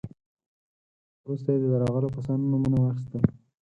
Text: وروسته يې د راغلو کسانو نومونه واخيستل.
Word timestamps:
وروسته 1.23 1.49
يې 1.53 1.59
د 1.61 1.65
راغلو 1.83 2.13
کسانو 2.17 2.49
نومونه 2.51 2.77
واخيستل. 2.79 3.23